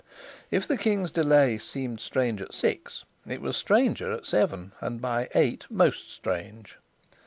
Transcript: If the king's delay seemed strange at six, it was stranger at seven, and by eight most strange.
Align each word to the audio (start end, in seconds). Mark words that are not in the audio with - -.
If 0.49 0.67
the 0.67 0.77
king's 0.77 1.11
delay 1.11 1.59
seemed 1.59 1.99
strange 1.99 2.41
at 2.41 2.55
six, 2.55 3.03
it 3.27 3.39
was 3.39 3.55
stranger 3.55 4.11
at 4.11 4.25
seven, 4.25 4.71
and 4.81 4.99
by 4.99 5.29
eight 5.35 5.67
most 5.69 6.09
strange. 6.09 6.79